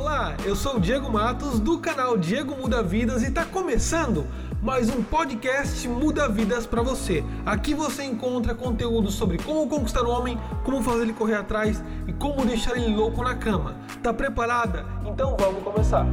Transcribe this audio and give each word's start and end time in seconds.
Olá, 0.00 0.34
eu 0.46 0.56
sou 0.56 0.76
o 0.76 0.80
Diego 0.80 1.12
Matos 1.12 1.60
do 1.60 1.78
canal 1.78 2.16
Diego 2.16 2.56
Muda 2.56 2.82
Vidas 2.82 3.22
e 3.22 3.26
está 3.26 3.44
começando 3.44 4.26
mais 4.62 4.88
um 4.88 5.02
podcast 5.02 5.86
Muda 5.86 6.26
Vidas 6.26 6.66
para 6.66 6.80
você. 6.80 7.22
Aqui 7.44 7.74
você 7.74 8.04
encontra 8.04 8.54
conteúdo 8.54 9.10
sobre 9.10 9.36
como 9.36 9.68
conquistar 9.68 10.02
o 10.04 10.10
homem, 10.10 10.38
como 10.64 10.82
fazer 10.82 11.02
ele 11.02 11.12
correr 11.12 11.34
atrás 11.34 11.84
e 12.08 12.14
como 12.14 12.46
deixar 12.46 12.78
ele 12.78 12.96
louco 12.96 13.22
na 13.22 13.34
cama. 13.34 13.76
Tá 14.02 14.10
preparada? 14.10 14.86
Então 15.04 15.36
vamos 15.38 15.62
começar. 15.62 16.06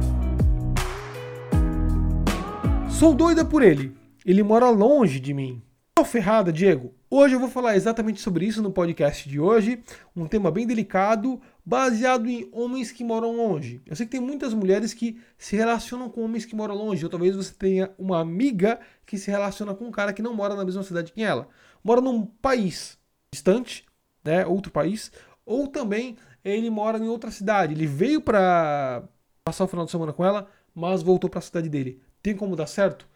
Sou 2.90 3.14
doida 3.14 3.42
por 3.42 3.62
ele. 3.62 3.96
Ele 4.22 4.42
mora 4.42 4.68
longe 4.68 5.18
de 5.18 5.32
mim. 5.32 5.62
Ferrada, 6.04 6.52
Diego. 6.52 6.94
Hoje 7.10 7.34
eu 7.34 7.40
vou 7.40 7.48
falar 7.48 7.76
exatamente 7.76 8.20
sobre 8.20 8.46
isso 8.46 8.62
no 8.62 8.70
podcast 8.70 9.28
de 9.28 9.40
hoje, 9.40 9.82
um 10.14 10.26
tema 10.26 10.50
bem 10.50 10.66
delicado, 10.66 11.40
baseado 11.64 12.28
em 12.28 12.48
homens 12.52 12.92
que 12.92 13.02
moram 13.02 13.36
longe. 13.36 13.80
Eu 13.86 13.96
sei 13.96 14.06
que 14.06 14.12
tem 14.12 14.20
muitas 14.20 14.54
mulheres 14.54 14.94
que 14.94 15.20
se 15.36 15.56
relacionam 15.56 16.08
com 16.08 16.22
homens 16.22 16.44
que 16.44 16.54
moram 16.54 16.74
longe, 16.74 17.04
ou 17.04 17.10
talvez 17.10 17.34
você 17.34 17.52
tenha 17.52 17.90
uma 17.98 18.20
amiga 18.20 18.78
que 19.04 19.18
se 19.18 19.30
relaciona 19.30 19.74
com 19.74 19.86
um 19.86 19.90
cara 19.90 20.12
que 20.12 20.22
não 20.22 20.34
mora 20.34 20.54
na 20.54 20.64
mesma 20.64 20.82
cidade 20.82 21.12
que 21.12 21.22
ela, 21.22 21.48
mora 21.82 22.00
num 22.00 22.24
país 22.24 22.98
distante, 23.32 23.84
né, 24.24 24.46
outro 24.46 24.70
país, 24.70 25.10
ou 25.44 25.66
também 25.66 26.16
ele 26.44 26.70
mora 26.70 26.98
em 26.98 27.08
outra 27.08 27.30
cidade. 27.30 27.74
Ele 27.74 27.86
veio 27.86 28.20
para 28.20 29.02
passar 29.44 29.64
o 29.64 29.68
final 29.68 29.84
de 29.84 29.90
semana 29.90 30.12
com 30.12 30.24
ela, 30.24 30.48
mas 30.74 31.02
voltou 31.02 31.28
para 31.28 31.38
a 31.38 31.42
cidade 31.42 31.68
dele. 31.68 32.00
Tem 32.22 32.36
como 32.36 32.54
dar 32.54 32.66
certo? 32.66 33.08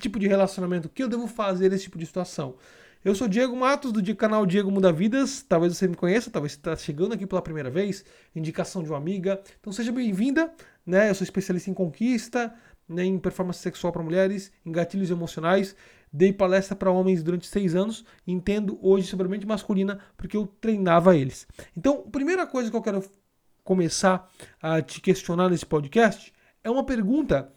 Tipo 0.00 0.18
de 0.18 0.26
relacionamento? 0.26 0.88
O 0.88 0.90
que 0.90 1.02
eu 1.02 1.08
devo 1.08 1.26
fazer 1.26 1.70
nesse 1.70 1.84
tipo 1.84 1.98
de 1.98 2.06
situação? 2.06 2.56
Eu 3.04 3.14
sou 3.14 3.28
Diego 3.28 3.54
Matos, 3.54 3.92
do 3.92 4.16
canal 4.16 4.46
Diego 4.46 4.70
Muda 4.70 4.90
Vidas. 4.90 5.42
Talvez 5.46 5.76
você 5.76 5.86
me 5.86 5.94
conheça, 5.94 6.30
talvez 6.30 6.52
você 6.52 6.58
está 6.58 6.74
chegando 6.74 7.12
aqui 7.12 7.26
pela 7.26 7.42
primeira 7.42 7.70
vez. 7.70 8.02
Indicação 8.34 8.82
de 8.82 8.88
uma 8.88 8.96
amiga. 8.96 9.38
Então 9.60 9.70
seja 9.70 9.92
bem-vinda. 9.92 10.50
Né? 10.86 11.10
Eu 11.10 11.14
sou 11.14 11.22
especialista 11.22 11.68
em 11.68 11.74
conquista, 11.74 12.54
né? 12.88 13.04
em 13.04 13.18
performance 13.18 13.60
sexual 13.60 13.92
para 13.92 14.02
mulheres, 14.02 14.50
em 14.64 14.72
gatilhos 14.72 15.10
emocionais. 15.10 15.76
Dei 16.10 16.32
palestra 16.32 16.74
para 16.74 16.90
homens 16.90 17.22
durante 17.22 17.46
seis 17.46 17.74
anos. 17.74 18.02
Entendo 18.26 18.78
hoje 18.80 19.06
sobre 19.06 19.26
a 19.26 19.30
mente 19.30 19.46
masculina 19.46 19.98
porque 20.16 20.34
eu 20.34 20.46
treinava 20.46 21.14
eles. 21.14 21.46
Então, 21.76 22.04
a 22.06 22.10
primeira 22.10 22.46
coisa 22.46 22.70
que 22.70 22.76
eu 22.76 22.82
quero 22.82 23.04
começar 23.62 24.30
a 24.62 24.80
te 24.80 24.98
questionar 25.02 25.50
nesse 25.50 25.66
podcast 25.66 26.32
é 26.64 26.70
uma 26.70 26.84
pergunta 26.84 27.52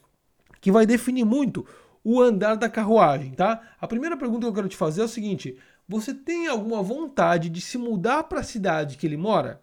que 0.59 0.71
vai 0.71 0.85
definir 0.85 1.25
muito 1.25 1.65
o 2.03 2.21
andar 2.21 2.55
da 2.55 2.69
carruagem, 2.69 3.31
tá? 3.31 3.61
A 3.79 3.87
primeira 3.87 4.17
pergunta 4.17 4.41
que 4.41 4.49
eu 4.49 4.53
quero 4.53 4.69
te 4.69 4.77
fazer 4.77 5.01
é 5.01 5.05
o 5.05 5.09
seguinte: 5.09 5.57
você 5.87 6.13
tem 6.13 6.47
alguma 6.47 6.81
vontade 6.81 7.49
de 7.49 7.61
se 7.61 7.77
mudar 7.77 8.23
para 8.23 8.39
a 8.39 8.43
cidade 8.43 8.97
que 8.97 9.07
ele 9.07 9.17
mora? 9.17 9.61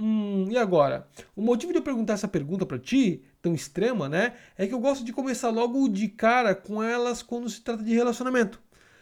Hum, 0.00 0.46
e 0.48 0.56
agora? 0.56 1.08
O 1.34 1.42
motivo 1.42 1.72
de 1.72 1.78
eu 1.78 1.82
perguntar 1.82 2.14
essa 2.14 2.28
pergunta 2.28 2.64
para 2.64 2.78
ti, 2.78 3.24
tão 3.42 3.54
extrema, 3.54 4.08
né, 4.08 4.34
é 4.56 4.66
que 4.66 4.72
eu 4.72 4.78
gosto 4.78 5.04
de 5.04 5.12
começar 5.12 5.50
logo 5.50 5.88
de 5.88 6.08
cara 6.08 6.54
com 6.54 6.82
elas 6.82 7.22
quando 7.22 7.50
se 7.50 7.60
trata 7.60 7.82
de 7.82 7.92
relacionamento. 7.94 8.60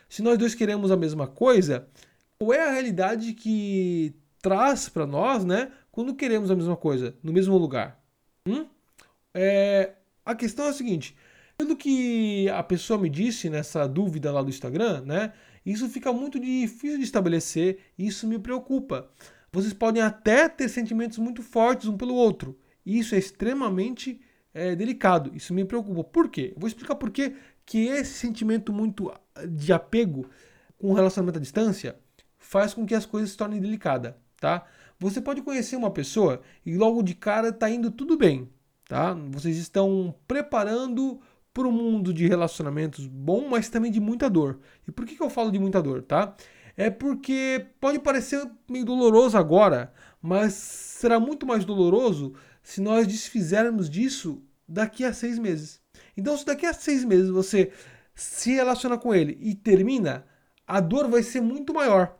Se 0.09 0.22
nós 0.22 0.39
dois 0.39 0.55
queremos 0.55 0.91
a 0.91 0.97
mesma 0.97 1.27
coisa, 1.27 1.87
qual 2.39 2.53
é 2.53 2.67
a 2.67 2.72
realidade 2.72 3.34
que 3.34 4.14
traz 4.41 4.89
para 4.89 5.06
nós, 5.06 5.44
né, 5.44 5.70
quando 5.92 6.14
queremos 6.14 6.50
a 6.50 6.56
mesma 6.56 6.77
coisa, 6.77 7.14
no 7.22 7.33
mesmo 7.33 7.59
lugar? 7.59 8.00
Hum? 8.47 8.67
É, 9.34 9.92
a 10.25 10.34
questão 10.34 10.67
é 10.67 10.70
a 10.70 10.72
seguinte: 10.72 11.17
pelo 11.57 11.77
que 11.77 12.49
a 12.51 12.62
pessoa 12.62 12.99
me 12.99 13.09
disse 13.09 13.49
nessa 13.49 13.87
dúvida 13.87 14.31
lá 14.31 14.43
do 14.43 14.51
Instagram, 14.51 15.03
né? 15.03 15.33
Isso 15.65 15.89
fica 15.89 16.12
muito 16.12 16.39
difícil 16.39 16.99
de 16.99 17.05
estabelecer 17.05 17.79
e 17.99 18.07
isso 18.07 18.27
me 18.27 18.39
preocupa. 18.39 19.11
Vocês 19.51 19.73
podem 19.73 20.03
até 20.03 20.49
ter 20.49 20.69
sentimentos 20.69 21.19
muito 21.19 21.43
fortes 21.43 21.89
um 21.89 21.97
pelo 21.97 22.15
outro. 22.15 22.59
E 22.84 22.99
isso 22.99 23.15
é 23.15 23.19
extremamente 23.19 24.21
é, 24.55 24.77
delicado. 24.77 25.33
Isso 25.34 25.53
me 25.53 25.65
preocupa. 25.65 26.05
Por 26.05 26.29
quê? 26.29 26.53
Eu 26.55 26.61
vou 26.61 26.69
explicar 26.69 26.95
por 26.95 27.11
quê 27.11 27.34
que 27.65 27.87
esse 27.87 28.15
sentimento 28.15 28.73
muito 28.73 29.12
de 29.49 29.73
apego 29.73 30.28
com 30.78 30.93
relacionamento 30.93 31.39
à 31.39 31.43
distância 31.43 31.97
faz 32.39 32.72
com 32.72 32.87
que 32.87 32.95
as 32.95 33.05
coisas 33.05 33.31
se 33.31 33.37
tornem 33.37 33.61
delicadas, 33.61 34.15
tá? 34.41 34.65
Você 34.99 35.21
pode 35.21 35.43
conhecer 35.43 35.77
uma 35.77 35.91
pessoa 35.91 36.41
e 36.65 36.77
logo 36.77 37.03
de 37.03 37.15
cara 37.15 37.53
tá 37.53 37.69
indo 37.69 37.91
tudo 37.91 38.16
bem, 38.16 38.49
tá? 38.89 39.15
Vocês 39.31 39.56
estão 39.56 40.15
preparando 40.28 41.21
para 41.56 41.67
um 41.67 41.72
mundo 41.72 42.12
de 42.12 42.28
relacionamentos 42.28 43.06
bom, 43.06 43.49
mas 43.49 43.71
também 43.71 43.91
de 43.91 43.99
muita 43.99 44.28
dor. 44.28 44.59
E 44.87 44.93
por 44.93 45.06
que, 45.06 45.17
que 45.17 45.22
eu 45.22 45.31
falo 45.31 45.50
de 45.50 45.59
muita 45.59 45.81
dor, 45.81 46.03
tá? 46.03 46.37
É 46.77 46.91
porque 46.91 47.69
pode 47.81 47.99
parecer 47.99 48.47
meio 48.69 48.84
doloroso 48.84 49.39
agora, 49.39 49.91
mas 50.21 50.53
será 50.53 51.19
muito 51.19 51.47
mais 51.47 51.65
doloroso 51.65 52.34
se 52.62 52.83
nós 52.83 53.06
desfizermos 53.06 53.89
disso 53.89 54.43
daqui 54.69 55.03
a 55.03 55.15
seis 55.15 55.39
meses. 55.39 55.81
Então, 56.15 56.37
se 56.37 56.45
daqui 56.45 56.66
a 56.66 56.75
seis 56.75 57.03
meses 57.03 57.31
você 57.31 57.72
se 58.15 58.50
relaciona 58.50 58.99
com 58.99 59.15
ele 59.15 59.39
e 59.41 59.55
termina, 59.55 60.27
a 60.66 60.78
dor 60.78 61.09
vai 61.09 61.22
ser 61.22 61.41
muito 61.41 61.72
maior. 61.72 62.19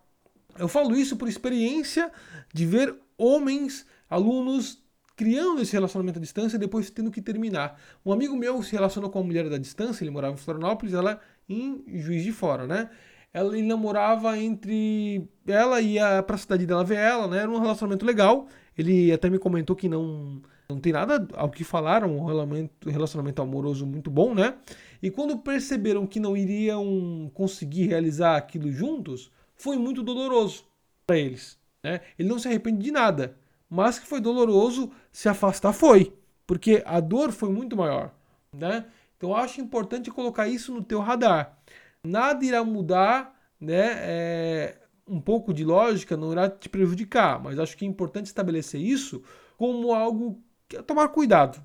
Eu 0.59 0.67
falo 0.67 0.97
isso 0.97 1.15
por 1.15 1.29
experiência 1.29 2.11
de 2.55 2.65
ver 2.65 2.97
homens, 3.19 3.85
alunos 4.09 4.83
criando 5.17 5.63
esse 5.63 5.73
relacionamento 5.73 6.19
à 6.19 6.23
distância 6.23 6.57
e 6.57 6.61
depois 6.61 6.91
tendo 6.91 7.11
que 7.11 7.23
terminar. 7.23 7.81
Um 8.05 8.13
amigo 8.13 8.37
meu 8.37 8.63
se 8.63 8.73
relacionou 8.73 9.11
com 9.11 9.19
uma 9.19 9.27
mulher 9.27 9.49
da 9.49 9.57
distância, 9.57 10.05
ele 10.05 10.11
morava 10.11 10.35
em 10.35 10.37
Florianópolis, 10.37 10.95
ela 10.95 11.19
em 11.49 11.83
Juiz 11.89 12.23
de 12.23 12.33
Fora, 12.33 12.67
né? 12.67 12.91
Ela, 13.33 13.57
namorava 13.63 14.39
entre 14.39 15.29
ela 15.47 15.81
e 15.81 15.99
a 15.99 16.23
pra 16.23 16.37
cidade 16.37 16.67
dela 16.67 16.85
ver 16.85 16.99
ela, 16.99 17.27
né? 17.27 17.39
Era 17.39 17.51
um 17.51 17.59
relacionamento 17.59 18.05
legal. 18.05 18.47
Ele 18.77 19.11
até 19.11 19.31
me 19.31 19.39
comentou 19.39 19.75
que 19.75 19.89
não 19.89 20.43
não 20.69 20.81
tem 20.81 20.93
nada 20.93 21.27
ao 21.35 21.49
que 21.49 21.63
falar, 21.63 22.05
um 22.05 22.25
relacionamento, 22.25 22.91
relacionamento 22.91 23.41
amoroso 23.41 23.87
muito 23.87 24.11
bom, 24.11 24.35
né? 24.35 24.55
E 25.01 25.11
quando 25.11 25.39
perceberam 25.39 26.07
que 26.07 26.19
não 26.19 26.37
iriam 26.37 27.31
conseguir 27.35 27.87
realizar 27.87 28.37
aquilo 28.37 28.71
juntos, 28.73 29.31
foi 29.55 29.77
muito 29.77 30.03
doloroso 30.03 30.65
para 31.07 31.19
eles. 31.19 31.57
Né? 31.85 32.01
Ele 32.19 32.29
não 32.29 32.39
se 32.39 32.49
arrepende 32.49 32.83
de 32.83 32.91
nada 32.91 33.37
mas 33.69 33.99
que 33.99 34.07
foi 34.07 34.21
doloroso 34.21 34.91
se 35.13 35.29
afastar 35.29 35.73
foi, 35.73 36.13
porque 36.47 36.83
a 36.87 37.01
dor 37.01 37.33
foi 37.33 37.51
muito 37.51 37.77
maior, 37.77 38.13
né? 38.53 38.87
Então 39.17 39.35
acho 39.35 39.61
importante 39.61 40.11
colocar 40.11 40.49
isso 40.49 40.73
no 40.73 40.83
teu 40.83 41.01
radar. 41.01 41.59
Nada 42.05 42.45
irá 42.45 42.63
mudar, 42.63 43.35
né? 43.61 43.95
É, 43.97 44.79
um 45.09 45.21
pouco 45.21 45.55
de 45.55 45.65
lógica 45.65 46.17
não 46.17 46.33
irá 46.33 46.49
te 46.49 46.69
prejudicar, 46.69 47.43
mas 47.43 47.59
acho 47.59 47.77
que 47.77 47.85
é 47.85 47.89
importante 47.89 48.27
estabelecer 48.27 48.81
isso 48.81 49.23
como 49.57 49.93
algo 49.95 50.41
que 50.69 50.77
é 50.77 50.83
tomar 50.83 51.09
cuidado, 51.09 51.65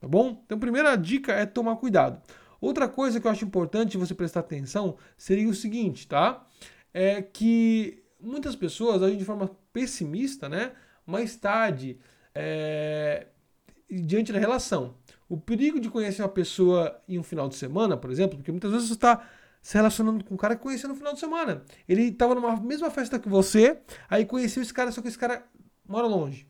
tá 0.00 0.06
bom? 0.06 0.42
Então, 0.44 0.56
a 0.56 0.60
primeira 0.60 0.96
dica 0.96 1.32
é 1.32 1.46
tomar 1.46 1.76
cuidado. 1.76 2.20
Outra 2.60 2.88
coisa 2.88 3.20
que 3.20 3.26
eu 3.26 3.30
acho 3.30 3.44
importante 3.44 3.98
você 3.98 4.14
prestar 4.14 4.40
atenção 4.40 4.96
seria 5.16 5.48
o 5.48 5.54
seguinte, 5.54 6.06
tá? 6.06 6.46
É 6.94 7.20
que 7.20 8.04
muitas 8.20 8.54
pessoas 8.54 9.02
agem 9.02 9.18
de 9.18 9.24
forma 9.24 9.50
pessimista, 9.72 10.48
né? 10.48 10.72
Mais 11.06 11.36
tarde 11.36 11.98
é, 12.34 13.26
diante 13.90 14.32
da 14.32 14.38
relação. 14.38 14.94
O 15.28 15.36
perigo 15.36 15.80
de 15.80 15.88
conhecer 15.88 16.22
uma 16.22 16.28
pessoa 16.28 17.00
em 17.08 17.18
um 17.18 17.22
final 17.22 17.48
de 17.48 17.56
semana, 17.56 17.96
por 17.96 18.10
exemplo, 18.10 18.36
porque 18.36 18.50
muitas 18.50 18.70
vezes 18.70 18.88
você 18.88 18.94
está 18.94 19.26
se 19.62 19.76
relacionando 19.76 20.24
com 20.24 20.34
um 20.34 20.36
cara 20.36 20.56
que 20.56 20.62
conheceu 20.62 20.88
no 20.88 20.94
final 20.94 21.14
de 21.14 21.20
semana. 21.20 21.62
Ele 21.88 22.08
estava 22.08 22.34
numa 22.34 22.56
mesma 22.60 22.90
festa 22.90 23.18
que 23.18 23.28
você, 23.28 23.78
aí 24.10 24.26
conheceu 24.26 24.62
esse 24.62 24.74
cara, 24.74 24.90
só 24.90 25.00
que 25.00 25.08
esse 25.08 25.18
cara 25.18 25.44
mora 25.86 26.06
longe. 26.06 26.46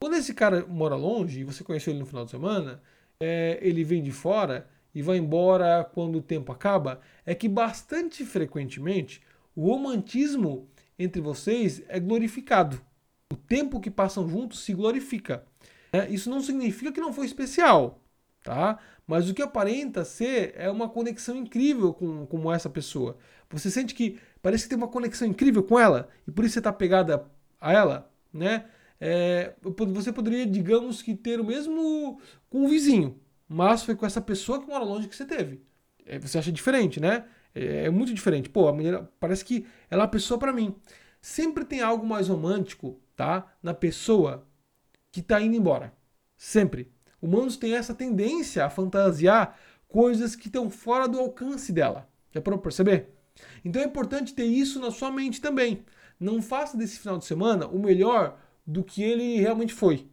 Quando 0.00 0.16
esse 0.16 0.34
cara 0.34 0.66
mora 0.66 0.96
longe 0.96 1.40
e 1.40 1.44
você 1.44 1.62
conheceu 1.62 1.92
ele 1.92 2.00
no 2.00 2.06
final 2.06 2.24
de 2.24 2.32
semana, 2.32 2.82
é, 3.20 3.58
ele 3.62 3.84
vem 3.84 4.02
de 4.02 4.10
fora 4.10 4.68
e 4.94 5.00
vai 5.00 5.16
embora 5.16 5.88
quando 5.94 6.16
o 6.16 6.22
tempo 6.22 6.50
acaba, 6.50 7.00
é 7.24 7.34
que 7.34 7.48
bastante 7.48 8.24
frequentemente 8.24 9.22
o 9.54 9.66
romantismo 9.66 10.68
entre 10.98 11.20
vocês 11.20 11.82
é 11.88 12.00
glorificado 12.00 12.80
o 13.32 13.36
tempo 13.36 13.80
que 13.80 13.90
passam 13.90 14.28
juntos 14.28 14.60
se 14.60 14.72
glorifica. 14.72 15.44
É, 15.92 16.08
isso 16.08 16.30
não 16.30 16.40
significa 16.40 16.92
que 16.92 17.00
não 17.00 17.12
foi 17.12 17.26
especial, 17.26 18.00
tá? 18.42 18.78
Mas 19.06 19.28
o 19.28 19.34
que 19.34 19.42
aparenta 19.42 20.04
ser 20.04 20.54
é 20.56 20.70
uma 20.70 20.88
conexão 20.88 21.36
incrível 21.36 21.92
com, 21.92 22.24
com 22.26 22.52
essa 22.52 22.70
pessoa. 22.70 23.16
Você 23.50 23.70
sente 23.70 23.94
que 23.94 24.18
parece 24.40 24.64
que 24.64 24.70
tem 24.70 24.78
uma 24.78 24.88
conexão 24.88 25.28
incrível 25.28 25.62
com 25.62 25.78
ela 25.78 26.08
e 26.26 26.30
por 26.30 26.44
isso 26.44 26.54
você 26.54 26.60
está 26.60 26.72
pegada 26.72 27.26
a 27.60 27.72
ela, 27.72 28.10
né? 28.32 28.64
É, 29.00 29.54
você 29.60 30.12
poderia, 30.12 30.46
digamos 30.46 31.02
que, 31.02 31.14
ter 31.14 31.40
o 31.40 31.44
mesmo 31.44 32.20
com 32.48 32.64
o 32.64 32.68
vizinho, 32.68 33.20
mas 33.48 33.82
foi 33.82 33.96
com 33.96 34.06
essa 34.06 34.20
pessoa 34.20 34.60
que 34.60 34.68
mora 34.68 34.84
longe 34.84 35.08
que 35.08 35.16
você 35.16 35.26
teve. 35.26 35.60
É, 36.06 36.18
você 36.18 36.38
acha 36.38 36.52
diferente, 36.52 37.00
né? 37.00 37.24
É, 37.54 37.86
é 37.86 37.90
muito 37.90 38.14
diferente. 38.14 38.48
Pô, 38.48 38.68
a 38.68 38.72
mulher 38.72 39.02
parece 39.20 39.44
que 39.44 39.66
ela 39.90 40.02
é 40.02 40.04
uma 40.04 40.10
pessoa 40.10 40.38
para 40.38 40.52
mim. 40.52 40.74
Sempre 41.22 41.64
tem 41.64 41.80
algo 41.80 42.04
mais 42.04 42.28
romântico 42.28 43.00
tá? 43.16 43.54
na 43.62 43.72
pessoa 43.72 44.44
que 45.12 45.20
está 45.20 45.40
indo 45.40 45.54
embora. 45.56 45.94
Sempre. 46.36 46.90
Humanos 47.20 47.56
têm 47.56 47.74
essa 47.74 47.94
tendência 47.94 48.66
a 48.66 48.70
fantasiar 48.70 49.56
coisas 49.86 50.34
que 50.34 50.48
estão 50.48 50.68
fora 50.68 51.06
do 51.06 51.20
alcance 51.20 51.72
dela. 51.72 52.08
Já 52.32 52.40
para 52.40 52.58
perceber? 52.58 53.10
Então 53.64 53.80
é 53.80 53.84
importante 53.84 54.34
ter 54.34 54.44
isso 54.44 54.80
na 54.80 54.90
sua 54.90 55.12
mente 55.12 55.40
também. 55.40 55.84
Não 56.18 56.42
faça 56.42 56.76
desse 56.76 56.98
final 56.98 57.16
de 57.16 57.24
semana 57.24 57.68
o 57.68 57.78
melhor 57.78 58.38
do 58.66 58.82
que 58.82 59.02
ele 59.02 59.36
realmente 59.36 59.72
foi. 59.72 60.08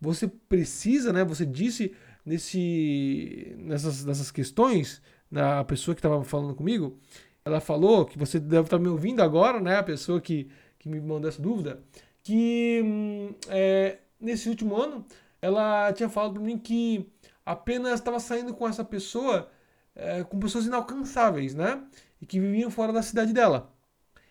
você 0.00 0.26
precisa, 0.26 1.12
né? 1.12 1.22
Você 1.24 1.44
disse 1.44 1.94
nesse, 2.24 3.54
nessas, 3.58 4.04
nessas 4.04 4.30
questões, 4.30 5.02
na 5.30 5.62
pessoa 5.64 5.94
que 5.94 5.98
estava 5.98 6.24
falando 6.24 6.54
comigo, 6.54 6.98
ela 7.44 7.60
falou 7.60 8.04
que 8.04 8.18
você 8.18 8.38
deve 8.38 8.66
estar 8.66 8.76
tá 8.76 8.82
me 8.82 8.88
ouvindo 8.88 9.22
agora, 9.22 9.60
né? 9.60 9.78
A 9.78 9.82
pessoa 9.82 10.20
que, 10.20 10.50
que 10.78 10.88
me 10.88 11.00
mandou 11.00 11.28
essa 11.28 11.40
dúvida, 11.40 11.82
que 12.22 12.80
hum, 12.84 13.34
é, 13.48 13.98
nesse 14.20 14.48
último 14.48 14.76
ano 14.76 15.04
ela 15.40 15.92
tinha 15.92 16.08
falado 16.08 16.34
para 16.34 16.42
mim 16.42 16.58
que 16.58 17.10
apenas 17.44 17.94
estava 17.94 18.20
saindo 18.20 18.52
com 18.54 18.68
essa 18.68 18.84
pessoa, 18.84 19.50
é, 19.94 20.22
com 20.22 20.38
pessoas 20.38 20.66
inalcançáveis, 20.66 21.54
né? 21.54 21.82
E 22.20 22.26
que 22.26 22.38
viviam 22.38 22.70
fora 22.70 22.92
da 22.92 23.02
cidade 23.02 23.32
dela. 23.32 23.72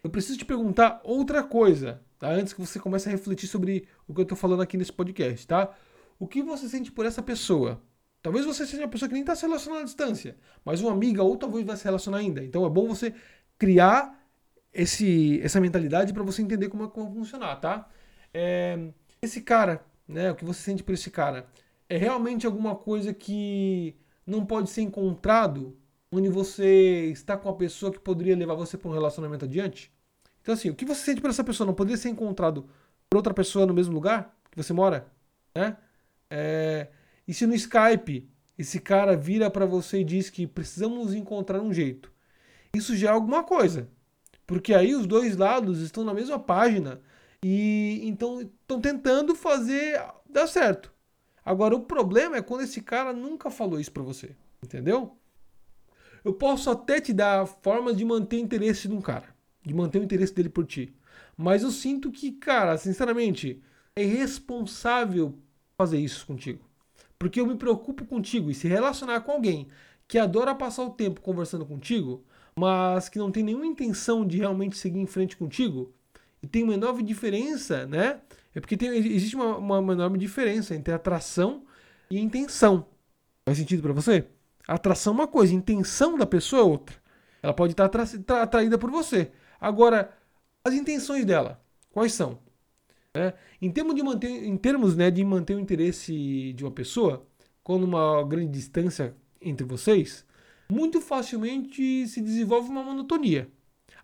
Eu 0.03 0.09
preciso 0.09 0.37
te 0.37 0.45
perguntar 0.45 1.01
outra 1.03 1.43
coisa, 1.43 2.01
tá? 2.19 2.29
Antes 2.29 2.53
que 2.53 2.61
você 2.61 2.79
comece 2.79 3.09
a 3.09 3.11
refletir 3.11 3.47
sobre 3.47 3.87
o 4.07 4.13
que 4.13 4.21
eu 4.21 4.23
estou 4.23 4.37
falando 4.37 4.61
aqui 4.61 4.77
nesse 4.77 4.93
podcast, 4.93 5.47
tá? 5.47 5.75
O 6.19 6.27
que 6.27 6.43
você 6.43 6.69
sente 6.69 6.91
por 6.91 7.05
essa 7.05 7.21
pessoa? 7.21 7.81
Talvez 8.21 8.45
você 8.45 8.65
seja 8.65 8.83
uma 8.83 8.89
pessoa 8.89 9.07
que 9.07 9.13
nem 9.13 9.21
está 9.21 9.35
se 9.35 9.43
relacionando 9.43 9.81
à 9.81 9.85
distância, 9.85 10.35
mas 10.65 10.81
uma 10.81 10.91
amiga 10.91 11.23
ou 11.23 11.37
talvez 11.37 11.65
vai 11.65 11.77
se 11.77 11.85
relacionar 11.85 12.17
ainda. 12.17 12.43
Então 12.43 12.65
é 12.65 12.69
bom 12.69 12.87
você 12.87 13.13
criar 13.57 14.19
esse, 14.73 15.39
essa 15.41 15.59
mentalidade 15.61 16.13
para 16.13 16.23
você 16.23 16.41
entender 16.41 16.69
como, 16.69 16.83
é, 16.83 16.87
como 16.87 17.07
vai 17.07 17.15
funcionar, 17.15 17.55
tá? 17.57 17.89
É, 18.33 18.89
esse 19.21 19.41
cara, 19.41 19.85
né? 20.07 20.31
O 20.31 20.35
que 20.35 20.45
você 20.45 20.61
sente 20.61 20.83
por 20.83 20.93
esse 20.93 21.09
cara 21.09 21.47
é 21.87 21.97
realmente 21.97 22.45
alguma 22.45 22.75
coisa 22.75 23.13
que 23.13 23.95
não 24.25 24.45
pode 24.45 24.69
ser 24.69 24.81
encontrado 24.81 25.77
onde 26.11 26.29
você 26.29 27.07
está 27.11 27.37
com 27.37 27.49
a 27.49 27.53
pessoa 27.55 27.91
que 27.91 27.99
poderia 27.99 28.35
levar 28.35 28.55
você 28.55 28.77
para 28.77 28.89
um 28.89 28.93
relacionamento 28.93 29.45
adiante? 29.45 29.91
Então 30.41 30.53
assim, 30.53 30.69
o 30.69 30.75
que 30.75 30.85
você 30.85 31.03
sente 31.03 31.21
por 31.21 31.29
essa 31.29 31.43
pessoa 31.43 31.65
não 31.65 31.73
poderia 31.73 31.97
ser 31.97 32.09
encontrado 32.09 32.69
por 33.09 33.17
outra 33.17 33.33
pessoa 33.33 33.65
no 33.65 33.73
mesmo 33.73 33.93
lugar 33.93 34.37
que 34.51 34.57
você 34.57 34.73
mora, 34.73 35.07
né? 35.55 35.77
É, 36.29 36.89
e 37.29 37.33
se 37.35 37.45
no 37.45 37.53
Skype 37.53 38.27
esse 38.57 38.79
cara 38.79 39.15
vira 39.15 39.51
para 39.51 39.67
você 39.67 39.99
e 39.99 40.03
diz 40.03 40.31
que 40.31 40.47
precisamos 40.47 41.13
encontrar 41.13 41.61
um 41.61 41.71
jeito, 41.71 42.11
isso 42.73 42.97
já 42.97 43.09
é 43.09 43.11
alguma 43.11 43.43
coisa. 43.43 43.87
Porque 44.47 44.73
aí 44.73 44.95
os 44.95 45.05
dois 45.05 45.37
lados 45.37 45.79
estão 45.79 46.03
na 46.03 46.11
mesma 46.11 46.39
página 46.39 46.99
e 47.43 48.01
então 48.01 48.41
estão 48.41 48.81
tentando 48.81 49.35
fazer 49.35 50.01
dar 50.27 50.47
certo. 50.47 50.91
Agora 51.45 51.75
o 51.75 51.81
problema 51.83 52.37
é 52.37 52.41
quando 52.41 52.61
esse 52.63 52.81
cara 52.81 53.13
nunca 53.13 53.51
falou 53.51 53.79
isso 53.79 53.91
para 53.91 54.01
você, 54.01 54.35
entendeu? 54.63 55.15
Eu 56.25 56.33
posso 56.33 56.71
até 56.71 56.99
te 56.99 57.13
dar 57.13 57.45
formas 57.45 57.95
de 57.95 58.03
manter 58.03 58.37
o 58.37 58.39
interesse 58.39 58.87
de 58.87 58.93
um 58.95 59.01
cara, 59.01 59.35
de 59.63 59.71
manter 59.75 59.99
o 59.99 60.03
interesse 60.03 60.33
dele 60.33 60.49
por 60.49 60.65
ti. 60.65 60.95
Mas 61.37 61.61
eu 61.61 61.69
sinto 61.69 62.11
que, 62.11 62.31
cara, 62.31 62.75
sinceramente, 62.75 63.61
é 63.95 64.01
irresponsável 64.01 65.37
fazer 65.77 65.99
isso 65.99 66.25
contigo. 66.25 66.68
Porque 67.19 67.39
eu 67.39 67.45
me 67.45 67.55
preocupo 67.55 68.05
contigo 68.05 68.49
e 68.49 68.55
se 68.55 68.67
relacionar 68.67 69.21
com 69.21 69.33
alguém 69.33 69.67
que 70.07 70.17
adora 70.17 70.55
passar 70.55 70.83
o 70.83 70.89
tempo 70.89 71.21
conversando 71.21 71.65
contigo, 71.65 72.23
mas 72.55 73.09
que 73.09 73.19
não 73.19 73.31
tem 73.31 73.43
nenhuma 73.43 73.67
intenção 73.67 74.25
de 74.25 74.37
realmente 74.37 74.77
seguir 74.77 74.99
em 74.99 75.05
frente 75.05 75.37
contigo, 75.37 75.93
e 76.41 76.47
tem 76.47 76.63
uma 76.63 76.73
enorme 76.73 77.03
diferença, 77.03 77.85
né? 77.85 78.21
É 78.55 78.59
porque 78.59 78.77
tem, 78.77 78.89
existe 78.89 79.35
uma, 79.35 79.57
uma, 79.57 79.79
uma 79.79 79.93
enorme 79.93 80.17
diferença 80.17 80.73
entre 80.73 80.93
atração 80.93 81.63
e 82.09 82.19
intenção. 82.19 82.87
Faz 83.45 83.57
sentido 83.57 83.83
para 83.83 83.93
você? 83.93 84.25
Atração 84.67 85.13
é 85.13 85.15
uma 85.17 85.27
coisa, 85.27 85.53
intenção 85.53 86.17
da 86.17 86.25
pessoa 86.25 86.61
é 86.61 86.65
outra. 86.65 86.95
Ela 87.43 87.53
pode 87.53 87.73
estar 87.73 88.41
atraída 88.41 88.77
por 88.77 88.89
você. 88.89 89.31
Agora, 89.59 90.11
as 90.63 90.73
intenções 90.73 91.25
dela, 91.25 91.61
quais 91.91 92.13
são? 92.13 92.39
É, 93.17 93.33
em 93.59 93.71
termos, 93.71 93.95
de 93.95 94.03
manter, 94.03 94.29
em 94.29 94.55
termos 94.55 94.95
né, 94.95 95.09
de 95.09 95.23
manter 95.23 95.55
o 95.55 95.59
interesse 95.59 96.53
de 96.53 96.63
uma 96.63 96.71
pessoa, 96.71 97.25
quando 97.63 97.83
uma 97.83 98.23
grande 98.23 98.51
distância 98.51 99.15
entre 99.41 99.65
vocês, 99.65 100.23
muito 100.71 101.01
facilmente 101.01 102.07
se 102.07 102.21
desenvolve 102.21 102.69
uma 102.69 102.83
monotonia. 102.83 103.49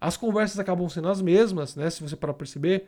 As 0.01 0.17
conversas 0.17 0.59
acabam 0.59 0.89
sendo 0.89 1.07
as 1.07 1.21
mesmas, 1.21 1.75
né, 1.75 1.89
se 1.89 2.01
você 2.01 2.15
para 2.15 2.33
perceber. 2.33 2.87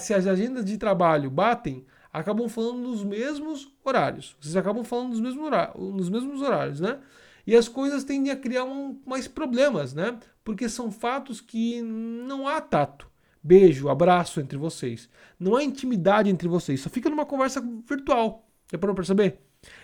Se 0.00 0.14
as 0.14 0.26
agendas 0.26 0.64
de 0.64 0.78
trabalho 0.78 1.30
batem, 1.30 1.84
acabam 2.12 2.48
falando 2.48 2.78
nos 2.78 3.04
mesmos 3.04 3.70
horários. 3.84 4.36
Vocês 4.40 4.56
acabam 4.56 4.82
falando 4.82 5.10
nos 5.10 5.20
mesmos, 5.20 5.44
horários, 5.44 5.94
nos 5.94 6.08
mesmos 6.08 6.40
horários, 6.40 6.80
né? 6.80 6.98
E 7.46 7.54
as 7.54 7.68
coisas 7.68 8.04
tendem 8.04 8.32
a 8.32 8.36
criar 8.36 8.64
um, 8.64 8.98
mais 9.06 9.28
problemas, 9.28 9.94
né? 9.94 10.18
Porque 10.42 10.68
são 10.68 10.90
fatos 10.90 11.40
que 11.40 11.82
não 11.82 12.48
há 12.48 12.60
tato 12.60 13.09
beijo, 13.42 13.88
abraço 13.88 14.40
entre 14.40 14.58
vocês. 14.58 15.08
Não 15.38 15.56
há 15.56 15.64
intimidade 15.64 16.30
entre 16.30 16.48
vocês, 16.48 16.80
só 16.80 16.90
fica 16.90 17.08
numa 17.10 17.26
conversa 17.26 17.60
virtual. 17.88 18.48
Parou 18.70 18.94
para 18.94 19.02
perceber? 19.02 19.38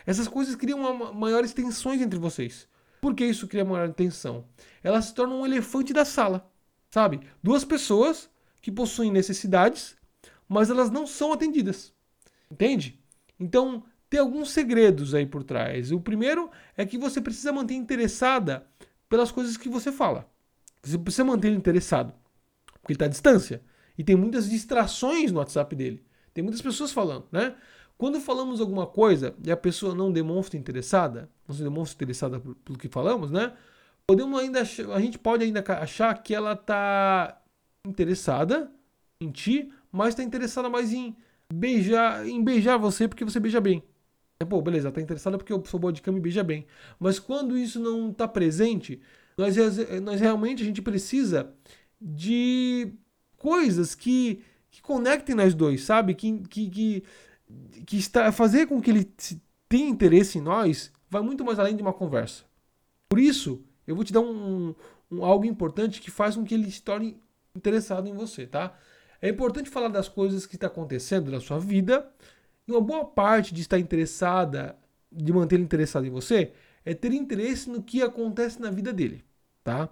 Essas 0.07 0.29
coisas 0.29 0.55
criam 0.55 0.81
uma, 0.81 1.13
maiores 1.13 1.53
tensões 1.53 2.01
entre 2.01 2.19
vocês. 2.19 2.69
Por 3.01 3.15
que 3.15 3.25
isso 3.25 3.47
cria 3.47 3.65
maior 3.65 3.93
tensão? 3.93 4.47
Elas 4.83 5.07
se 5.07 5.15
tornam 5.15 5.41
um 5.41 5.47
elefante 5.47 5.93
da 5.93 6.05
sala, 6.05 6.51
sabe? 6.91 7.21
Duas 7.43 7.65
pessoas 7.65 8.31
que 8.63 8.73
possuem 8.73 9.11
necessidades, 9.11 9.97
mas 10.49 10.71
elas 10.71 10.91
não 10.91 11.07
são 11.07 11.33
atendidas. 11.33 11.93
Entende? 12.51 13.01
Então, 13.39 13.85
tem 14.09 14.21
alguns 14.21 14.51
segredos 14.51 15.15
aí 15.15 15.27
por 15.27 15.43
trás. 15.43 15.93
O 15.93 16.01
primeiro 16.01 16.51
é 16.77 16.87
que 16.87 16.97
você 16.97 17.21
precisa 17.21 17.53
manter 17.53 17.75
interessada 17.75 18.67
pelas 19.09 19.31
coisas 19.31 19.57
que 19.57 19.69
você 19.69 19.93
fala. 19.93 20.29
Você 20.83 20.99
precisa 20.99 21.25
manter 21.25 21.53
interessado 21.53 22.15
porque 22.87 22.93
ele 22.93 22.97
está 22.97 23.07
à 23.07 23.09
distância. 23.09 23.61
E 23.99 24.05
tem 24.05 24.15
muitas 24.15 24.49
distrações 24.49 25.33
no 25.33 25.41
WhatsApp 25.41 25.75
dele. 25.75 26.05
Tem 26.33 26.45
muitas 26.45 26.63
pessoas 26.63 26.93
falando, 26.93 27.27
né? 27.33 27.57
Quando 27.99 28.21
falamos 28.21 28.61
alguma 28.61 28.87
coisa 28.87 29.35
e 29.43 29.51
a 29.51 29.57
pessoa 29.57 29.95
não 29.95 30.13
demonstra 30.13 30.57
interessada, 30.57 31.29
não 31.49 31.57
se 31.57 31.63
demonstra 31.63 31.97
interessada 31.97 32.39
pelo 32.65 32.79
que 32.79 32.89
falamos, 32.89 33.31
né? 33.31 33.55
Podemos 34.07 34.39
ainda 34.39 34.61
a 34.61 35.01
gente 35.01 35.19
pode 35.19 35.43
ainda 35.43 35.65
achar 35.81 36.15
que 36.23 36.33
ela 36.33 36.53
está 36.53 37.43
interessada 37.85 38.71
em 39.21 39.31
ti, 39.31 39.73
mas 39.91 40.11
está 40.11 40.23
interessada 40.23 40.69
mais 40.69 40.93
em 40.93 41.17
beijar, 41.53 42.25
em 42.29 42.45
beijar 42.45 42.77
você 42.77 43.09
porque 43.09 43.25
você 43.25 43.41
beija 43.41 43.61
bem. 43.61 43.83
É, 44.39 44.45
pô, 44.45 44.61
beleza, 44.61 44.91
está 44.91 45.01
interessada 45.01 45.39
porque 45.39 45.53
eu 45.53 45.65
sou 45.65 45.81
boa 45.81 45.93
de 45.93 46.03
cama 46.03 46.19
e 46.19 46.21
beija 46.21 46.45
bem. 46.45 46.67
Mas 47.01 47.19
quando 47.19 47.57
isso 47.57 47.81
não 47.81 48.11
está 48.11 48.29
presente, 48.29 49.01
nós, 49.37 49.57
nós 50.03 50.21
realmente 50.21 50.63
a 50.63 50.67
gente 50.67 50.83
precisa 50.83 51.53
de 52.01 52.93
coisas 53.37 53.95
que, 53.95 54.43
que 54.71 54.83
conectem 54.83 55.35
nós 55.35 55.55
dois, 55.55 55.85
sabe? 55.85 56.15
Que, 56.15 56.39
que, 56.41 56.71
que, 56.71 57.05
que 57.87 57.97
está, 57.97 58.31
fazer 58.33 58.67
com 58.67 58.81
que 58.81 58.91
ele 58.91 59.11
tenha 59.69 59.89
interesse 59.89 60.39
em 60.39 60.43
nós 60.43 60.93
vai 61.09 61.23
muito 61.23 61.45
mais 61.45 61.59
além 61.59 61.77
de 61.77 61.83
uma 61.83 61.93
conversa. 61.93 62.45
Por 63.09 63.19
isso, 63.19 63.65
eu 63.87 63.95
vou 63.95 64.05
te 64.05 64.13
dar 64.13 64.21
um, 64.21 64.75
um, 65.11 65.25
algo 65.25 65.45
importante 65.45 66.01
que 66.01 66.11
faz 66.11 66.37
com 66.37 66.45
que 66.45 66.55
ele 66.55 66.71
se 66.71 66.83
torne 66.83 67.21
interessado 67.55 68.09
em 68.09 68.15
você, 68.15 68.47
tá? 68.47 68.77
É 69.21 69.29
importante 69.29 69.71
falar 69.71 69.89
das 69.89 70.09
coisas 70.09 70.45
que 70.45 70.57
está 70.57 70.67
acontecendo 70.67 71.31
na 71.31 71.41
sua 71.41 71.59
vida. 71.59 72.11
E 72.67 72.73
uma 72.73 72.81
boa 72.81 73.05
parte 73.05 73.55
de 73.55 73.63
estar 73.63 73.79
interessada, 73.79 74.77
de 75.11 75.33
manter 75.33 75.61
interessado 75.61 76.05
em 76.05 76.11
você, 76.11 76.53
é 76.85 76.95
ter 76.95 77.13
interesse 77.13 77.71
no 77.71 77.83
que 77.83 78.03
acontece 78.03 78.61
na 78.61 78.71
vida 78.71 78.93
dele, 78.93 79.25
tá? 79.63 79.89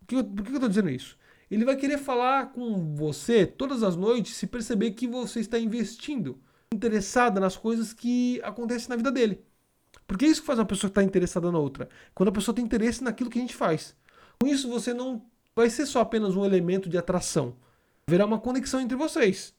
Por 0.00 0.06
que 0.06 0.50
eu 0.50 0.54
estou 0.54 0.68
dizendo 0.68 0.90
isso? 0.90 1.16
Ele 1.50 1.64
vai 1.64 1.76
querer 1.76 1.98
falar 1.98 2.52
com 2.52 2.94
você 2.94 3.44
todas 3.44 3.82
as 3.82 3.96
noites 3.96 4.36
se 4.36 4.46
perceber 4.46 4.92
que 4.92 5.06
você 5.06 5.40
está 5.40 5.58
investindo, 5.58 6.40
interessada 6.72 7.40
nas 7.40 7.56
coisas 7.56 7.92
que 7.92 8.40
acontecem 8.44 8.88
na 8.88 8.96
vida 8.96 9.10
dele. 9.10 9.42
Porque 10.06 10.24
é 10.24 10.28
isso 10.28 10.40
que 10.40 10.46
faz 10.46 10.58
uma 10.58 10.66
pessoa 10.66 10.88
estar 10.88 11.02
interessada 11.02 11.50
na 11.50 11.58
outra. 11.58 11.88
Quando 12.14 12.28
a 12.28 12.32
pessoa 12.32 12.54
tem 12.54 12.64
interesse 12.64 13.02
naquilo 13.02 13.30
que 13.30 13.38
a 13.38 13.42
gente 13.42 13.56
faz. 13.56 13.96
Com 14.40 14.48
isso, 14.48 14.68
você 14.68 14.94
não 14.94 15.24
vai 15.54 15.68
ser 15.68 15.86
só 15.86 16.00
apenas 16.00 16.36
um 16.36 16.44
elemento 16.44 16.88
de 16.88 16.96
atração. 16.96 17.56
Haverá 18.06 18.26
uma 18.26 18.38
conexão 18.38 18.80
entre 18.80 18.96
vocês. 18.96 19.52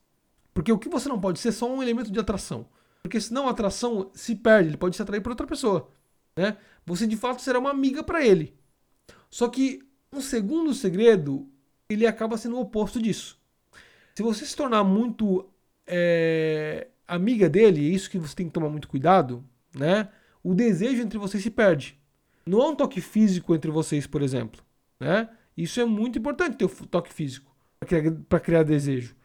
Porque 0.53 0.71
o 0.71 0.79
que 0.79 0.89
você 0.89 1.09
não 1.09 1.19
pode 1.19 1.39
ser 1.39 1.49
é 1.49 1.53
só 1.53 1.69
um 1.69 1.83
elemento 1.83 2.11
de 2.11 2.19
atração. 2.19 2.67
Porque 3.03 3.19
senão 3.19 3.47
a 3.47 3.51
atração 3.51 4.11
se 4.13 4.35
perde, 4.35 4.69
ele 4.69 4.77
pode 4.77 4.95
se 4.95 5.01
atrair 5.01 5.21
por 5.21 5.31
outra 5.31 5.47
pessoa. 5.47 5.89
Né? 6.35 6.55
Você 6.85 7.05
de 7.05 7.17
fato 7.17 7.41
será 7.41 7.59
uma 7.59 7.69
amiga 7.69 8.03
para 8.03 8.25
ele. 8.25 8.57
Só 9.29 9.47
que 9.47 9.81
um 10.13 10.21
segundo 10.21 10.73
segredo 10.73 11.50
ele 11.93 12.07
acaba 12.07 12.37
sendo 12.37 12.57
o 12.57 12.61
oposto 12.61 13.01
disso. 13.01 13.39
Se 14.15 14.23
você 14.23 14.45
se 14.45 14.55
tornar 14.55 14.83
muito 14.83 15.49
é, 15.87 16.87
amiga 17.07 17.49
dele, 17.49 17.81
isso 17.81 18.09
que 18.09 18.19
você 18.19 18.35
tem 18.35 18.47
que 18.47 18.53
tomar 18.53 18.69
muito 18.69 18.87
cuidado, 18.87 19.43
né? 19.75 20.09
O 20.43 20.53
desejo 20.53 21.01
entre 21.01 21.17
vocês 21.17 21.43
se 21.43 21.51
perde. 21.51 21.99
Não 22.45 22.61
há 22.61 22.69
um 22.69 22.75
toque 22.75 23.01
físico 23.01 23.53
entre 23.53 23.69
vocês, 23.69 24.07
por 24.07 24.21
exemplo, 24.21 24.61
né? 24.99 25.29
Isso 25.55 25.79
é 25.79 25.85
muito 25.85 26.17
importante 26.17 26.57
ter 26.57 26.65
o 26.65 26.87
toque 26.87 27.13
físico 27.13 27.51
para 27.79 27.87
criar, 27.87 28.39
criar 28.39 28.63
desejo. 28.63 29.15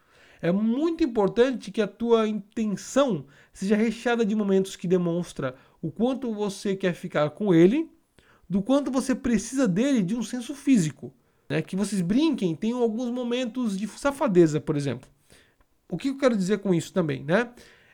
É 0.40 0.52
muito 0.52 1.02
importante 1.02 1.70
que 1.70 1.80
a 1.80 1.88
tua 1.88 2.28
intenção 2.28 3.26
seja 3.52 3.75
recheada 3.75 4.25
de 4.25 4.35
momentos 4.35 4.76
que 4.76 4.87
demonstra 4.87 5.54
o 5.80 5.90
quanto 5.90 6.32
você 6.32 6.76
quer 6.76 6.94
ficar 6.94 7.30
com 7.30 7.54
ele, 7.54 7.90
do 8.49 8.62
quanto 8.62 8.90
você 8.90 9.14
precisa 9.14 9.66
dele 9.66 10.02
de 10.02 10.14
um 10.14 10.23
senso 10.23 10.54
físico. 10.54 11.12
Né? 11.48 11.62
Que 11.62 11.76
vocês 11.76 12.00
brinquem, 12.00 12.54
tenham 12.54 12.82
alguns 12.82 13.10
momentos 13.10 13.78
de 13.78 13.86
safadeza, 13.88 14.60
por 14.60 14.76
exemplo. 14.76 15.08
O 15.88 15.96
que 15.96 16.08
eu 16.08 16.18
quero 16.18 16.36
dizer 16.36 16.58
com 16.58 16.74
isso 16.74 16.92
também, 16.92 17.22
né? 17.22 17.50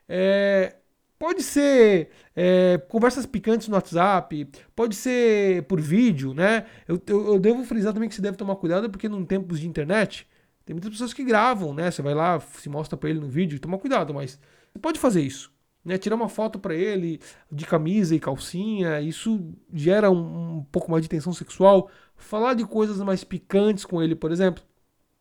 É, 0.09 0.77
Pode 1.23 1.41
ser 1.41 2.09
é, 2.35 2.79
conversas 2.89 3.25
picantes 3.25 3.69
no 3.69 3.77
WhatsApp, 3.77 4.45
pode 4.75 4.97
ser 4.97 5.63
por 5.69 5.81
vídeo, 5.81 6.35
né? 6.35 6.67
Eu, 6.89 7.01
eu, 7.07 7.35
eu, 7.35 7.39
devo 7.39 7.63
frisar 7.63 7.93
também 7.93 8.09
que 8.09 8.15
você 8.17 8.21
deve 8.21 8.37
tomar 8.37 8.57
cuidado, 8.57 8.91
porque 8.91 9.09
num 9.09 9.25
tempos 9.25 9.61
de 9.61 9.69
internet, 9.69 10.27
tem 10.65 10.75
muitas 10.75 10.91
pessoas 10.91 11.15
que 11.15 11.23
gravam, 11.23 11.73
né? 11.73 11.93
Você 11.93 12.03
vai 12.03 12.13
lá, 12.13 12.41
se 12.41 12.69
mostra 12.69 12.97
para 12.97 13.09
ele 13.09 13.21
no 13.21 13.29
vídeo, 13.29 13.61
toma 13.61 13.79
cuidado, 13.79 14.13
mas 14.13 14.37
você 14.73 14.81
pode 14.81 14.99
fazer 14.99 15.23
isso. 15.23 15.53
Né, 15.85 15.99
tirar 15.99 16.15
uma 16.15 16.29
foto 16.29 16.61
para 16.61 16.77
ele 16.77 17.21
de 17.51 17.67
camisa 17.67 18.15
e 18.15 18.21
calcinha, 18.21 19.01
isso 19.01 19.53
gera 19.73 20.13
um, 20.13 20.59
um, 20.59 20.65
pouco 20.71 20.89
mais 20.89 21.03
de 21.03 21.09
tensão 21.09 21.33
sexual. 21.33 21.91
Falar 22.15 22.55
de 22.55 22.65
coisas 22.65 22.99
mais 22.99 23.25
picantes 23.25 23.85
com 23.85 24.01
ele, 24.01 24.15
por 24.15 24.31
exemplo, 24.31 24.63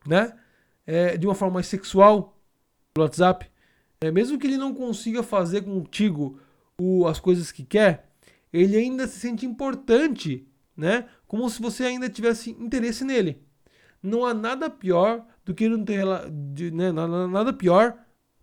né? 0.06 0.36
É, 0.86 1.16
de 1.16 1.26
uma 1.26 1.34
forma 1.34 1.54
mais 1.54 1.66
sexual 1.66 2.38
no 2.96 3.02
WhatsApp. 3.02 3.50
É, 4.00 4.10
mesmo 4.10 4.38
que 4.38 4.46
ele 4.46 4.56
não 4.56 4.72
consiga 4.72 5.22
fazer 5.22 5.62
contigo 5.62 6.38
o, 6.78 7.06
as 7.06 7.18
coisas 7.18 7.50
que 7.50 7.64
quer, 7.64 8.12
ele 8.52 8.76
ainda 8.76 9.06
se 9.08 9.18
sente 9.18 9.44
importante, 9.44 10.46
né? 10.76 11.06
Como 11.26 11.48
se 11.50 11.60
você 11.60 11.84
ainda 11.84 12.08
tivesse 12.08 12.50
interesse 12.50 13.04
nele. 13.04 13.42
Não 14.02 14.24
há 14.24 14.34
nada 14.34 14.70
pior 14.70 15.24
do 15.44 15.54
que 15.54 15.68
não 15.68 15.84
ter 15.84 16.04
de, 16.30 16.70
né, 16.70 16.92
nada 16.92 17.52
pior 17.52 17.96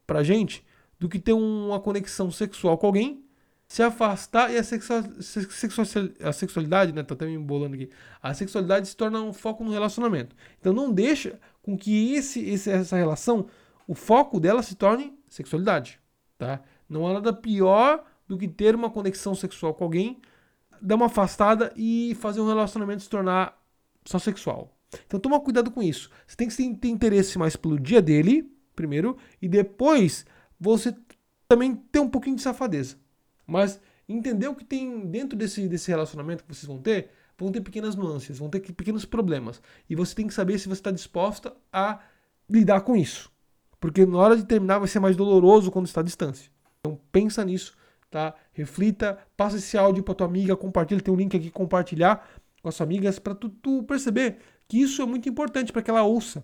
pra 0.05 0.23
gente 0.23 0.65
do 0.99 1.07
que 1.07 1.17
ter 1.17 1.33
uma 1.33 1.79
conexão 1.79 2.29
sexual 2.29 2.77
com 2.77 2.87
alguém, 2.87 3.23
se 3.67 3.83
afastar 3.83 4.51
e 4.51 4.57
a, 4.57 4.63
sexual, 4.63 5.03
a 6.23 6.33
sexualidade, 6.33 6.91
né? 6.91 7.03
Tô 7.03 7.13
até 7.13 7.27
me 7.27 7.33
embolando 7.33 7.75
aqui. 7.75 7.89
A 8.21 8.33
sexualidade 8.33 8.87
se 8.87 8.97
torna 8.97 9.21
um 9.21 9.31
foco 9.31 9.63
no 9.63 9.71
relacionamento. 9.71 10.35
Então 10.59 10.73
não 10.73 10.91
deixa 10.91 11.39
com 11.61 11.77
que 11.77 12.13
esse, 12.13 12.43
esse, 12.49 12.69
essa 12.69 12.97
relação, 12.97 13.45
o 13.87 13.93
foco 13.93 14.39
dela 14.39 14.63
se 14.63 14.75
torne 14.75 15.13
sexualidade, 15.27 15.99
tá? 16.37 16.61
Não 16.89 17.07
há 17.07 17.13
nada 17.13 17.31
pior 17.31 18.03
do 18.27 18.37
que 18.37 18.47
ter 18.47 18.73
uma 18.75 18.89
conexão 18.89 19.35
sexual 19.35 19.73
com 19.75 19.83
alguém, 19.83 20.19
dar 20.81 20.95
uma 20.95 21.05
afastada 21.05 21.71
e 21.77 22.17
fazer 22.19 22.41
um 22.41 22.47
relacionamento 22.47 23.03
se 23.03 23.09
tornar 23.09 23.55
só 24.03 24.17
sexual. 24.17 24.75
Então 25.05 25.19
toma 25.19 25.39
cuidado 25.39 25.69
com 25.69 25.83
isso. 25.83 26.09
Você 26.25 26.35
tem 26.35 26.49
que 26.49 26.75
ter 26.75 26.87
interesse 26.87 27.37
mais 27.37 27.55
pelo 27.55 27.79
dia 27.79 28.01
dele, 28.01 28.51
primeiro, 28.75 29.15
e 29.39 29.47
depois 29.47 30.25
você 30.59 30.95
também 31.47 31.75
ter 31.75 31.99
um 31.99 32.09
pouquinho 32.09 32.35
de 32.35 32.41
safadeza. 32.41 32.97
Mas 33.45 33.79
entender 34.07 34.47
o 34.47 34.55
que 34.55 34.65
tem 34.65 35.05
dentro 35.07 35.37
desse, 35.37 35.67
desse 35.67 35.89
relacionamento 35.89 36.43
que 36.43 36.53
vocês 36.53 36.65
vão 36.65 36.79
ter, 36.79 37.09
vão 37.37 37.51
ter 37.51 37.61
pequenas 37.61 37.95
nuances, 37.95 38.37
vão 38.37 38.49
ter 38.49 38.59
pequenos 38.59 39.05
problemas. 39.05 39.61
E 39.89 39.95
você 39.95 40.13
tem 40.13 40.27
que 40.27 40.33
saber 40.33 40.59
se 40.59 40.67
você 40.67 40.79
está 40.79 40.91
disposta 40.91 41.55
a 41.71 41.99
lidar 42.49 42.81
com 42.81 42.95
isso. 42.95 43.31
Porque 43.79 44.05
na 44.05 44.17
hora 44.17 44.35
de 44.35 44.45
terminar 44.45 44.79
vai 44.79 44.87
ser 44.87 44.99
mais 44.99 45.15
doloroso 45.15 45.71
quando 45.71 45.85
está 45.85 46.01
à 46.01 46.03
distância. 46.03 46.51
Então 46.79 46.99
pensa 47.11 47.43
nisso, 47.45 47.77
tá? 48.09 48.33
Reflita, 48.51 49.17
passa 49.37 49.57
esse 49.57 49.77
áudio 49.77 50.03
para 50.03 50.15
tua 50.15 50.27
amiga, 50.27 50.55
compartilha, 50.55 51.01
tem 51.01 51.13
um 51.13 51.17
link 51.17 51.35
aqui 51.35 51.49
compartilhar 51.49 52.29
com 52.61 52.67
as 52.67 52.75
suas 52.75 52.85
amigas 52.85 53.19
para 53.19 53.33
tu, 53.33 53.49
tu 53.49 53.83
perceber 53.83 54.39
que 54.67 54.81
isso 54.81 55.01
é 55.01 55.05
muito 55.05 55.29
importante 55.29 55.71
para 55.71 55.81
que 55.81 55.89
ela 55.89 56.03
ouça. 56.03 56.43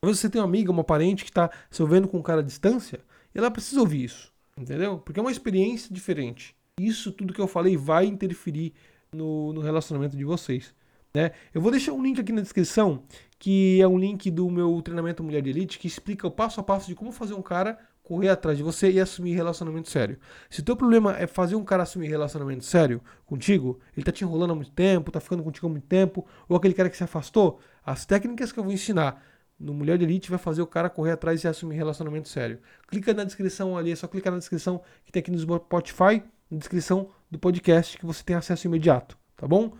Talvez 0.00 0.18
você 0.18 0.30
tenha 0.30 0.42
uma 0.42 0.48
amiga, 0.48 0.70
uma 0.70 0.84
parente 0.84 1.24
que 1.24 1.30
está 1.30 1.50
se 1.70 1.82
ouvindo 1.82 2.08
com 2.08 2.18
um 2.18 2.22
cara 2.22 2.40
à 2.40 2.44
distância, 2.44 3.00
e 3.34 3.38
ela 3.38 3.50
precisa 3.50 3.80
ouvir 3.80 4.04
isso, 4.04 4.32
entendeu? 4.56 4.98
Porque 4.98 5.18
é 5.18 5.22
uma 5.22 5.32
experiência 5.32 5.92
diferente. 5.92 6.54
Isso 6.80 7.12
tudo 7.12 7.32
que 7.32 7.40
eu 7.40 7.46
falei 7.46 7.76
vai 7.76 8.06
interferir 8.06 8.72
no, 9.12 9.52
no 9.52 9.60
relacionamento 9.60 10.16
de 10.16 10.24
vocês. 10.24 10.74
Né? 11.12 11.32
Eu 11.52 11.60
vou 11.60 11.70
deixar 11.70 11.92
um 11.92 12.02
link 12.02 12.20
aqui 12.20 12.32
na 12.32 12.40
descrição, 12.40 13.02
que 13.38 13.80
é 13.80 13.88
um 13.88 13.98
link 13.98 14.30
do 14.30 14.48
meu 14.50 14.80
treinamento 14.82 15.22
Mulher 15.22 15.42
de 15.42 15.50
Elite, 15.50 15.78
que 15.78 15.88
explica 15.88 16.26
o 16.26 16.30
passo 16.30 16.60
a 16.60 16.62
passo 16.62 16.86
de 16.86 16.94
como 16.94 17.12
fazer 17.12 17.34
um 17.34 17.42
cara 17.42 17.78
correr 18.02 18.28
atrás 18.28 18.56
de 18.56 18.64
você 18.64 18.90
e 18.90 18.98
assumir 18.98 19.34
relacionamento 19.34 19.88
sério. 19.88 20.18
Se 20.48 20.60
o 20.60 20.64
teu 20.64 20.74
problema 20.74 21.16
é 21.16 21.28
fazer 21.28 21.54
um 21.54 21.62
cara 21.62 21.84
assumir 21.84 22.08
relacionamento 22.08 22.64
sério 22.64 23.00
contigo, 23.24 23.78
ele 23.96 24.04
tá 24.04 24.10
te 24.10 24.24
enrolando 24.24 24.50
há 24.50 24.54
muito 24.56 24.72
tempo, 24.72 25.12
tá 25.12 25.20
ficando 25.20 25.44
contigo 25.44 25.68
há 25.68 25.70
muito 25.70 25.86
tempo, 25.86 26.26
ou 26.48 26.56
aquele 26.56 26.74
cara 26.74 26.90
que 26.90 26.96
se 26.96 27.04
afastou, 27.04 27.60
as 27.84 28.04
técnicas 28.04 28.50
que 28.50 28.58
eu 28.58 28.64
vou 28.64 28.72
ensinar 28.72 29.22
no 29.60 29.74
Mulher 29.74 29.98
de 29.98 30.04
Elite 30.04 30.30
vai 30.30 30.38
fazer 30.38 30.62
o 30.62 30.66
cara 30.66 30.88
correr 30.88 31.12
atrás 31.12 31.44
e 31.44 31.48
assumir 31.48 31.76
relacionamento 31.76 32.28
sério. 32.28 32.58
Clica 32.88 33.12
na 33.12 33.24
descrição 33.24 33.76
ali, 33.76 33.92
é 33.92 33.96
só 33.96 34.06
clicar 34.08 34.32
na 34.32 34.38
descrição 34.38 34.80
que 35.04 35.12
tem 35.12 35.20
aqui 35.20 35.30
no 35.30 35.38
Spotify, 35.38 36.22
na 36.50 36.58
descrição 36.58 37.10
do 37.30 37.38
podcast 37.38 37.98
que 37.98 38.06
você 38.06 38.24
tem 38.24 38.34
acesso 38.34 38.66
imediato, 38.66 39.18
tá 39.36 39.46
bom? 39.46 39.72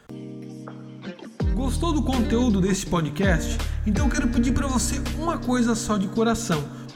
Gostou 1.55 1.93
do 1.93 2.03
conteúdo 2.03 2.61
desse 2.61 2.87
podcast? 2.87 3.57
Então 3.87 4.07
eu 4.07 4.11
quero 4.11 4.29
pedir 4.29 4.53
para 4.53 4.67
você 4.67 4.97
uma 5.19 5.39
coisa 5.39 5.75
só 5.75 5.97
de 5.97 6.09
coração 6.09 6.80